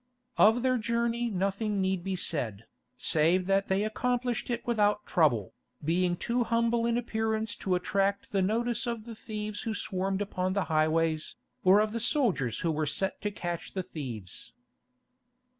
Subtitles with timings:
[0.39, 2.65] Of their journey nothing need be said,
[2.97, 5.53] save that they accomplished it without trouble,
[5.85, 10.53] being too humble in appearance to attract the notice of the thieves who swarmed upon
[10.53, 14.53] the highways, or of the soldiers who were set to catch the thieves.